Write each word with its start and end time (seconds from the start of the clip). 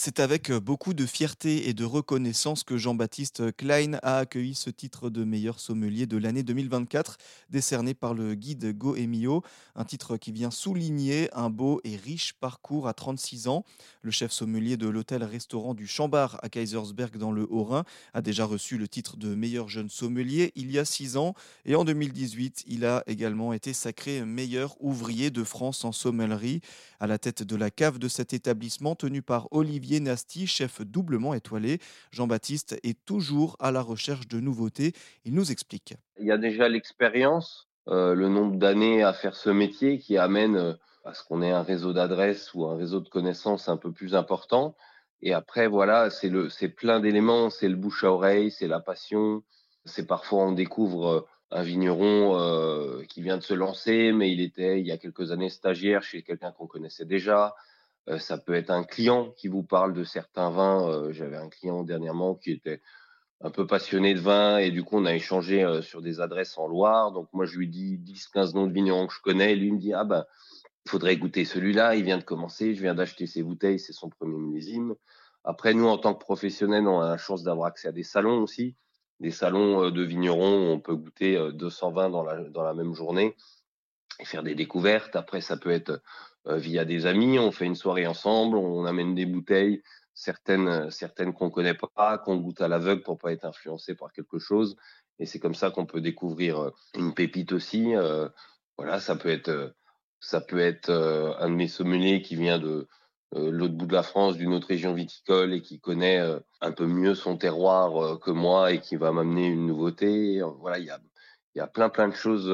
C'est 0.00 0.20
avec 0.20 0.52
beaucoup 0.52 0.94
de 0.94 1.06
fierté 1.06 1.68
et 1.68 1.74
de 1.74 1.84
reconnaissance 1.84 2.62
que 2.62 2.76
Jean-Baptiste 2.76 3.50
Klein 3.56 3.94
a 4.04 4.18
accueilli 4.18 4.54
ce 4.54 4.70
titre 4.70 5.10
de 5.10 5.24
meilleur 5.24 5.58
sommelier 5.58 6.06
de 6.06 6.16
l'année 6.16 6.44
2024, 6.44 7.16
décerné 7.50 7.94
par 7.94 8.14
le 8.14 8.36
guide 8.36 8.78
Goemio, 8.78 9.42
un 9.74 9.84
titre 9.84 10.16
qui 10.16 10.30
vient 10.30 10.52
souligner 10.52 11.28
un 11.34 11.50
beau 11.50 11.80
et 11.82 11.96
riche 11.96 12.34
parcours 12.34 12.86
à 12.86 12.94
36 12.94 13.48
ans. 13.48 13.64
Le 14.02 14.12
chef 14.12 14.30
sommelier 14.30 14.76
de 14.76 14.86
l'hôtel-restaurant 14.86 15.74
du 15.74 15.88
Chambard 15.88 16.38
à 16.44 16.48
Kaisersberg 16.48 17.18
dans 17.18 17.32
le 17.32 17.48
Haut-Rhin 17.50 17.82
a 18.14 18.22
déjà 18.22 18.44
reçu 18.44 18.78
le 18.78 18.86
titre 18.86 19.16
de 19.16 19.34
meilleur 19.34 19.68
jeune 19.68 19.90
sommelier 19.90 20.52
il 20.54 20.70
y 20.70 20.78
a 20.78 20.84
6 20.84 21.16
ans 21.16 21.34
et 21.64 21.74
en 21.74 21.84
2018, 21.84 22.62
il 22.68 22.84
a 22.84 23.02
également 23.08 23.52
été 23.52 23.72
sacré 23.72 24.24
meilleur 24.24 24.76
ouvrier 24.78 25.32
de 25.32 25.42
France 25.42 25.84
en 25.84 25.90
sommellerie 25.90 26.60
à 27.00 27.08
la 27.08 27.18
tête 27.18 27.42
de 27.42 27.56
la 27.56 27.72
cave 27.72 27.98
de 27.98 28.06
cet 28.06 28.32
établissement 28.32 28.94
tenu 28.94 29.22
par 29.22 29.48
Olivier 29.50 29.87
Nasty, 30.00 30.46
chef 30.46 30.82
doublement 30.82 31.34
étoilé. 31.34 31.78
Jean-Baptiste 32.12 32.78
est 32.82 33.04
toujours 33.04 33.56
à 33.58 33.72
la 33.72 33.80
recherche 33.80 34.28
de 34.28 34.40
nouveautés. 34.40 34.92
Il 35.24 35.34
nous 35.34 35.50
explique. 35.50 35.94
Il 36.20 36.26
y 36.26 36.32
a 36.32 36.38
déjà 36.38 36.68
l'expérience, 36.68 37.68
euh, 37.88 38.14
le 38.14 38.28
nombre 38.28 38.56
d'années 38.56 39.02
à 39.02 39.12
faire 39.12 39.34
ce 39.34 39.50
métier 39.50 39.98
qui 39.98 40.18
amène 40.18 40.56
euh, 40.56 40.74
à 41.04 41.14
ce 41.14 41.24
qu'on 41.24 41.42
ait 41.42 41.50
un 41.50 41.62
réseau 41.62 41.92
d'adresses 41.92 42.52
ou 42.54 42.66
un 42.66 42.76
réseau 42.76 43.00
de 43.00 43.08
connaissances 43.08 43.68
un 43.68 43.78
peu 43.78 43.92
plus 43.92 44.14
important. 44.14 44.76
Et 45.22 45.32
après, 45.32 45.66
voilà, 45.66 46.10
c'est 46.10 46.28
le, 46.28 46.50
c'est 46.50 46.68
plein 46.68 47.00
d'éléments. 47.00 47.50
C'est 47.50 47.68
le 47.68 47.76
bouche 47.76 48.04
à 48.04 48.12
oreille, 48.12 48.50
c'est 48.50 48.68
la 48.68 48.80
passion. 48.80 49.42
C'est 49.86 50.06
parfois 50.06 50.44
on 50.44 50.52
découvre 50.52 51.08
euh, 51.08 51.26
un 51.50 51.62
vigneron 51.62 52.36
qui 53.08 53.22
vient 53.22 53.38
de 53.38 53.42
se 53.42 53.54
lancer, 53.54 54.12
mais 54.12 54.30
il 54.30 54.42
était 54.42 54.80
il 54.80 54.86
y 54.86 54.92
a 54.92 54.98
quelques 54.98 55.32
années 55.32 55.48
stagiaire 55.48 56.02
chez 56.02 56.22
quelqu'un 56.22 56.52
qu'on 56.52 56.66
connaissait 56.66 57.06
déjà. 57.06 57.54
Euh, 58.08 58.18
ça 58.18 58.38
peut 58.38 58.54
être 58.54 58.70
un 58.70 58.84
client 58.84 59.30
qui 59.36 59.48
vous 59.48 59.62
parle 59.62 59.92
de 59.92 60.04
certains 60.04 60.50
vins. 60.50 60.88
Euh, 60.88 61.12
j'avais 61.12 61.36
un 61.36 61.48
client 61.48 61.82
dernièrement 61.82 62.34
qui 62.34 62.52
était 62.52 62.80
un 63.40 63.50
peu 63.50 63.66
passionné 63.66 64.14
de 64.14 64.20
vin 64.20 64.58
et 64.58 64.70
du 64.70 64.82
coup 64.82 64.96
on 64.96 65.04
a 65.04 65.14
échangé 65.14 65.62
euh, 65.62 65.82
sur 65.82 66.02
des 66.02 66.20
adresses 66.20 66.56
en 66.58 66.66
Loire. 66.66 67.12
Donc 67.12 67.28
moi 67.32 67.44
je 67.44 67.56
lui 67.58 67.68
dis 67.68 67.98
10 67.98 68.28
15 68.28 68.54
noms 68.54 68.66
de 68.66 68.72
vignerons 68.72 69.06
que 69.06 69.14
je 69.14 69.20
connais 69.20 69.54
lui 69.54 69.72
me 69.72 69.78
dit 69.78 69.92
ah 69.92 70.04
ben 70.04 70.24
il 70.86 70.90
faudrait 70.90 71.16
goûter 71.18 71.44
celui-là, 71.44 71.96
il 71.96 72.04
vient 72.04 72.16
de 72.16 72.24
commencer, 72.24 72.74
je 72.74 72.80
viens 72.80 72.94
d'acheter 72.94 73.26
ses 73.26 73.42
bouteilles, 73.42 73.78
c'est 73.78 73.92
son 73.92 74.08
premier 74.08 74.38
millésime. 74.38 74.94
Après 75.44 75.74
nous 75.74 75.86
en 75.86 75.98
tant 75.98 76.14
que 76.14 76.20
professionnels, 76.20 76.88
on 76.88 77.00
a 77.00 77.10
la 77.10 77.18
chance 77.18 77.42
d'avoir 77.42 77.68
accès 77.68 77.88
à 77.88 77.92
des 77.92 78.04
salons 78.04 78.42
aussi, 78.42 78.74
des 79.20 79.30
salons 79.30 79.90
de 79.90 80.02
vignerons 80.02 80.68
où 80.68 80.72
on 80.72 80.80
peut 80.80 80.96
goûter 80.96 81.38
220 81.52 82.10
dans 82.10 82.22
la 82.22 82.42
dans 82.44 82.62
la 82.62 82.74
même 82.74 82.94
journée 82.94 83.36
et 84.18 84.24
faire 84.24 84.42
des 84.42 84.54
découvertes. 84.54 85.14
Après 85.14 85.42
ça 85.42 85.58
peut 85.58 85.70
être 85.70 86.00
via 86.46 86.84
des 86.84 87.06
amis. 87.06 87.38
On 87.38 87.52
fait 87.52 87.66
une 87.66 87.74
soirée 87.74 88.06
ensemble, 88.06 88.56
on 88.56 88.84
amène 88.84 89.14
des 89.14 89.26
bouteilles, 89.26 89.82
certaines, 90.14 90.90
certaines 90.90 91.32
qu'on 91.32 91.50
connaît 91.50 91.74
pas, 91.74 92.18
qu'on 92.18 92.36
goûte 92.36 92.60
à 92.60 92.68
l'aveugle 92.68 93.02
pour 93.02 93.18
pas 93.18 93.32
être 93.32 93.44
influencé 93.44 93.94
par 93.94 94.12
quelque 94.12 94.38
chose. 94.38 94.76
Et 95.18 95.26
c'est 95.26 95.38
comme 95.38 95.54
ça 95.54 95.70
qu'on 95.70 95.86
peut 95.86 96.00
découvrir 96.00 96.58
euh, 96.58 96.70
une 96.94 97.14
pépite 97.14 97.52
aussi. 97.52 97.94
Euh, 97.94 98.28
voilà, 98.76 99.00
ça 99.00 99.16
peut 99.16 99.28
être, 99.28 99.74
ça 100.20 100.40
peut 100.40 100.60
être 100.60 100.90
un 100.90 101.50
de 101.50 101.54
mes 101.54 101.68
sommeliers 101.68 102.22
qui 102.22 102.36
vient 102.36 102.58
de 102.58 102.86
l'autre 103.34 103.74
bout 103.74 103.86
de 103.86 103.92
la 103.92 104.04
France, 104.04 104.36
d'une 104.36 104.54
autre 104.54 104.68
région 104.68 104.94
viticole 104.94 105.52
et 105.52 105.60
qui 105.60 105.80
connaît 105.80 106.20
un 106.60 106.72
peu 106.72 106.86
mieux 106.86 107.14
son 107.14 107.36
terroir 107.36 108.18
que 108.20 108.30
moi 108.30 108.72
et 108.72 108.80
qui 108.80 108.96
va 108.96 109.10
m'amener 109.10 109.48
une 109.48 109.66
nouveauté. 109.66 110.40
Voilà, 110.60 110.78
il 110.78 110.86
y 110.86 110.90
a, 110.90 111.00
y 111.56 111.60
a 111.60 111.66
plein 111.66 111.88
plein 111.88 112.08
de 112.08 112.14
choses, 112.14 112.46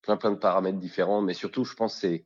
plein 0.00 0.16
plein 0.16 0.30
de 0.30 0.36
paramètres 0.36 0.78
différents, 0.78 1.22
mais 1.22 1.34
surtout, 1.34 1.64
je 1.64 1.74
pense, 1.74 1.96
c'est 1.96 2.24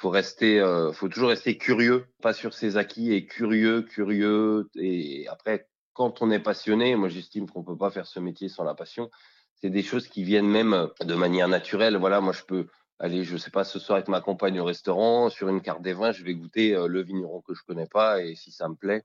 faut 0.00 0.08
rester, 0.08 0.58
euh, 0.60 0.92
faut 0.92 1.08
toujours 1.08 1.28
rester 1.28 1.58
curieux, 1.58 2.06
pas 2.22 2.32
sur 2.32 2.54
ses 2.54 2.78
acquis 2.78 3.12
et 3.12 3.26
curieux, 3.26 3.82
curieux. 3.82 4.70
Et 4.74 5.28
après, 5.28 5.68
quand 5.92 6.22
on 6.22 6.30
est 6.30 6.40
passionné, 6.40 6.96
moi 6.96 7.10
j'estime 7.10 7.50
qu'on 7.50 7.62
peut 7.62 7.76
pas 7.76 7.90
faire 7.90 8.06
ce 8.06 8.18
métier 8.18 8.48
sans 8.48 8.64
la 8.64 8.74
passion. 8.74 9.10
C'est 9.56 9.68
des 9.68 9.82
choses 9.82 10.08
qui 10.08 10.24
viennent 10.24 10.48
même 10.48 10.88
de 11.02 11.14
manière 11.14 11.48
naturelle. 11.48 11.98
Voilà, 11.98 12.22
moi 12.22 12.32
je 12.32 12.44
peux 12.44 12.68
aller, 12.98 13.24
je 13.24 13.36
sais 13.36 13.50
pas, 13.50 13.64
ce 13.64 13.78
soir 13.78 13.96
avec 13.96 14.08
ma 14.08 14.22
compagne 14.22 14.58
au 14.58 14.64
restaurant, 14.64 15.28
sur 15.28 15.50
une 15.50 15.60
carte 15.60 15.82
des 15.82 15.92
vins, 15.92 16.12
je 16.12 16.24
vais 16.24 16.34
goûter 16.34 16.74
euh, 16.74 16.86
le 16.86 17.02
vigneron 17.02 17.42
que 17.42 17.52
je 17.52 17.62
connais 17.62 17.86
pas 17.86 18.22
et 18.22 18.34
si 18.36 18.52
ça 18.52 18.70
me 18.70 18.76
plaît, 18.76 19.04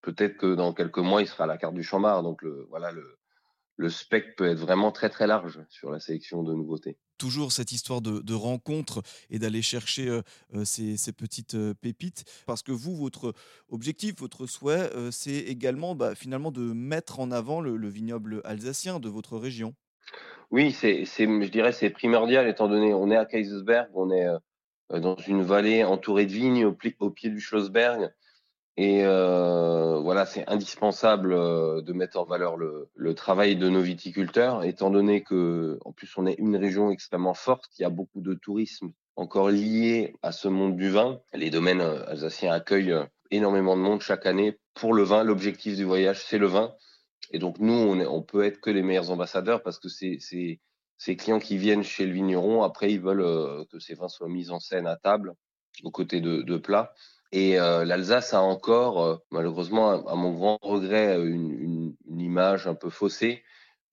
peut-être 0.00 0.36
que 0.38 0.56
dans 0.56 0.72
quelques 0.72 0.98
mois 0.98 1.22
il 1.22 1.28
sera 1.28 1.44
à 1.44 1.46
la 1.46 1.56
carte 1.56 1.74
du 1.74 1.84
Chambard. 1.84 2.24
Donc 2.24 2.42
le, 2.42 2.66
voilà, 2.68 2.90
le, 2.90 3.16
le 3.82 3.90
spectre 3.90 4.34
peut 4.36 4.46
être 4.46 4.60
vraiment 4.60 4.92
très 4.92 5.10
très 5.10 5.26
large 5.26 5.60
sur 5.68 5.90
la 5.90 5.98
sélection 5.98 6.44
de 6.44 6.54
nouveautés. 6.54 6.96
Toujours 7.18 7.50
cette 7.50 7.72
histoire 7.72 8.00
de, 8.00 8.34
rencontre 8.34 9.02
et 9.28 9.38
d'aller 9.38 9.60
chercher 9.60 10.08
euh, 10.08 10.22
euh, 10.54 10.64
ces, 10.64 11.12
petites 11.12 11.54
euh, 11.54 11.74
pépites, 11.74 12.24
parce 12.46 12.62
que 12.62 12.70
vous, 12.70 12.96
votre 12.96 13.34
objectif, 13.68 14.14
votre 14.18 14.46
souhait, 14.46 14.88
c'est 15.10 15.36
également 15.36 15.94
bah, 15.94 16.14
finalement 16.14 16.52
de 16.52 16.60
mettre 16.72 17.18
en 17.18 17.32
avant 17.32 17.60
le, 17.60 17.88
vignoble 17.88 18.40
alsacien 18.44 19.00
de 19.00 19.08
votre 19.08 19.36
région. 19.36 19.74
Oui, 20.52 20.70
c'est, 20.70 21.04
je 21.04 21.50
dirais 21.50 21.72
c'est 21.72 21.90
primordial 21.90 22.46
étant 22.46 22.68
donné 22.68 22.94
on 22.94 23.10
est 23.10 23.16
à 23.16 23.24
Kaisersberg, 23.24 23.88
on 23.94 24.10
est 24.10 24.26
dans 24.90 25.16
une 25.16 25.42
vallée 25.42 25.82
entourée 25.82 26.26
de 26.26 26.32
vignes 26.32 26.66
au, 26.66 26.76
au 27.00 27.10
pied 27.10 27.30
du 27.30 27.40
Schlossberg. 27.40 28.12
Et 28.78 29.04
euh, 29.04 29.98
voilà, 30.00 30.24
c'est 30.24 30.48
indispensable 30.48 31.34
euh, 31.34 31.82
de 31.82 31.92
mettre 31.92 32.18
en 32.18 32.24
valeur 32.24 32.56
le, 32.56 33.14
travail 33.14 33.56
de 33.56 33.68
nos 33.68 33.82
viticulteurs, 33.82 34.64
étant 34.64 34.90
donné 34.90 35.22
que, 35.22 35.78
en 35.84 35.92
plus, 35.92 36.16
on 36.16 36.26
est 36.26 36.38
une 36.38 36.56
région 36.56 36.90
extrêmement 36.90 37.34
forte. 37.34 37.70
Il 37.78 37.82
y 37.82 37.84
a 37.84 37.90
beaucoup 37.90 38.22
de 38.22 38.32
tourisme 38.32 38.92
encore 39.16 39.50
lié 39.50 40.14
à 40.22 40.32
ce 40.32 40.48
monde 40.48 40.76
du 40.76 40.88
vin. 40.88 41.20
Les 41.34 41.50
domaines 41.50 41.82
euh, 41.82 42.08
alsaciens 42.08 42.52
accueillent 42.52 42.96
énormément 43.30 43.76
de 43.76 43.82
monde 43.82 44.00
chaque 44.00 44.24
année 44.24 44.58
pour 44.72 44.94
le 44.94 45.02
vin. 45.02 45.22
L'objectif 45.22 45.76
du 45.76 45.84
voyage, 45.84 46.24
c'est 46.24 46.38
le 46.38 46.46
vin. 46.46 46.74
Et 47.30 47.38
donc, 47.38 47.58
nous, 47.58 47.74
on, 47.74 48.00
est, 48.00 48.26
peut 48.26 48.44
être 48.44 48.60
que 48.60 48.70
les 48.70 48.82
meilleurs 48.82 49.10
ambassadeurs 49.10 49.62
parce 49.62 49.78
que 49.78 49.88
c'est 49.88 50.18
ces 50.98 51.16
clients 51.16 51.40
qui 51.40 51.58
viennent 51.58 51.82
chez 51.82 52.06
le 52.06 52.12
vigneron, 52.12 52.62
après, 52.62 52.92
ils 52.92 53.00
veulent 53.00 53.66
que 53.70 53.78
ces 53.78 53.94
vins 53.94 54.08
soient 54.08 54.28
mis 54.28 54.50
en 54.50 54.60
scène 54.60 54.86
à 54.86 54.96
table, 54.96 55.34
aux 55.82 55.90
côtés 55.90 56.20
de 56.20 56.56
plats. 56.58 56.92
Et 57.32 57.58
euh, 57.58 57.86
l'Alsace 57.86 58.34
a 58.34 58.42
encore, 58.42 59.02
euh, 59.02 59.16
malheureusement, 59.30 60.06
à, 60.06 60.14
mon 60.14 60.32
grand 60.32 60.58
regret, 60.60 61.16
euh, 61.16 61.24
une, 61.24 61.94
image 62.18 62.66
un 62.66 62.74
peu 62.74 62.90
faussée 62.90 63.42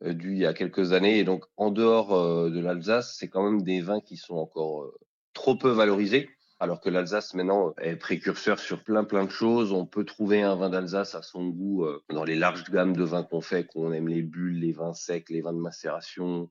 euh, 0.04 0.14
due 0.14 0.34
il 0.34 0.40
y 0.40 0.46
a 0.46 0.54
quelques 0.54 0.92
années. 0.92 1.20
Et 1.20 1.24
donc, 1.24 1.46
en 1.56 1.72
dehors 1.72 2.50
de 2.50 2.60
l'Alsace, 2.60 3.16
c'est 3.18 3.30
quand 3.30 3.44
même 3.44 3.64
des 3.64 3.82
vins 3.82 4.02
qui 4.02 4.18
sont 4.18 4.36
encore 4.36 4.92
trop 5.34 5.56
peu 5.56 5.70
valorisés. 5.70 6.30
Alors 6.60 6.82
que 6.82 6.90
l'Alsace 6.90 7.34
maintenant 7.34 7.74
est 7.82 7.96
précurseur 7.96 8.60
sur 8.60 8.84
plein 8.84 9.06
plein 9.06 9.24
de 9.24 9.32
choses. 9.32 9.72
On 9.72 9.86
peut 9.86 10.04
trouver 10.04 10.42
un 10.42 10.56
vin 10.56 10.70
d'Alsace 10.70 11.16
à 11.16 11.22
son 11.22 11.48
goût 11.48 11.88
dans 12.10 12.26
les 12.26 12.36
larges 12.36 12.70
gammes 12.70 12.96
de 12.96 13.04
vins 13.04 13.24
qu'on 13.24 13.40
fait, 13.40 13.66
qu'on 13.66 13.94
aime 13.94 14.10
les 14.10 14.22
bulles, 14.22 14.60
les 14.60 14.74
vins 14.74 14.94
secs, 14.94 15.30
les 15.30 15.42
vins 15.42 15.54
de 15.54 15.60
macération, 15.60 16.50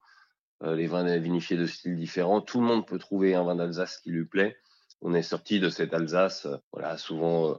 les 0.62 0.86
vins 0.86 1.18
vinifiés 1.18 1.58
de 1.58 1.66
styles 1.66 1.96
différents. 1.96 2.40
Tout 2.40 2.60
le 2.60 2.66
monde 2.66 2.86
peut 2.86 2.98
trouver 2.98 3.34
un 3.34 3.44
vin 3.44 3.54
d'Alsace 3.54 3.98
qui 3.98 4.10
lui 4.10 4.24
plaît 4.24 4.56
on 5.00 5.14
est 5.14 5.22
sorti 5.22 5.60
de 5.60 5.68
cette 5.68 5.94
Alsace, 5.94 6.46
euh, 6.46 6.56
voilà, 6.72 6.98
souvent 6.98 7.50
euh, 7.50 7.54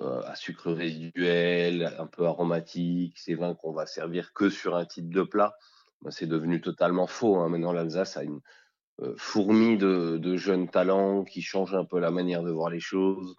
euh, 0.00 0.22
à 0.24 0.34
sucre 0.34 0.72
résiduel, 0.72 1.94
un 1.98 2.06
peu 2.06 2.26
aromatique, 2.26 3.18
ces 3.18 3.34
vins 3.34 3.54
qu'on 3.54 3.72
va 3.72 3.86
servir 3.86 4.32
que 4.32 4.50
sur 4.50 4.76
un 4.76 4.84
type 4.84 5.12
de 5.12 5.22
plat. 5.22 5.54
Ben, 6.02 6.10
c'est 6.10 6.26
devenu 6.26 6.60
totalement 6.60 7.06
faux. 7.06 7.36
Hein. 7.36 7.48
Maintenant, 7.48 7.72
l'Alsace 7.72 8.16
a 8.16 8.24
une 8.24 8.40
fourmi 9.16 9.78
de, 9.78 10.36
jeunes 10.36 10.68
talents 10.68 11.24
qui 11.24 11.42
changent 11.42 11.74
un 11.74 11.84
peu 11.84 11.98
la 11.98 12.10
manière 12.10 12.42
de 12.42 12.50
voir 12.50 12.70
les 12.70 12.80
choses. 12.80 13.34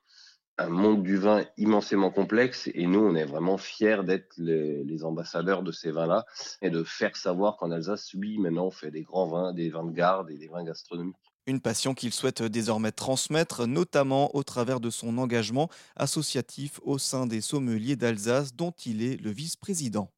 Un 0.58 0.70
monde 0.70 1.04
du 1.04 1.18
vin 1.18 1.46
immensément 1.58 2.12
complexe 2.12 2.70
et 2.74 2.86
nous, 2.86 3.00
on 3.00 3.16
est 3.16 3.26
vraiment 3.26 3.58
fiers 3.58 4.04
d'être 4.04 4.34
les, 4.38 4.84
les, 4.84 5.04
ambassadeurs 5.04 5.64
de 5.64 5.72
ces 5.72 5.92
vins-là 5.92 6.26
et 6.62 6.70
de 6.70 6.84
faire 6.84 7.16
savoir 7.16 7.58
qu'en 7.58 7.72
Alsace, 7.72 8.14
oui, 8.14 8.38
maintenant, 8.40 8.66
on 8.68 8.72
fait 8.72 8.92
des 8.92 9.04
grands 9.04 9.28
vins, 9.28 9.54
des 9.54 9.70
vins 9.70 9.86
de 9.86 9.94
garde 9.94 10.30
et 10.32 10.38
des 10.38 10.48
vins 10.48 10.64
gastronomiques. 10.64 11.33
Une 11.46 11.60
passion 11.60 11.94
qu'il 11.94 12.14
souhaite 12.14 12.42
désormais 12.42 12.94
transmettre, 12.94 13.68
notamment 13.68 14.34
au 14.34 14.44
travers 14.44 14.80
de 14.80 14.90
son 14.90 15.18
engagement 15.18 15.70
associatif 15.98 16.80
au 16.84 16.98
sein 16.98 17.28
des 17.28 17.42
sommeliers 17.42 17.98
d'Alsace 17.98 18.56
dont 18.56 18.72
il 18.86 19.04
est 19.04 19.18
le 19.18 19.30
vice-président. 19.32 20.10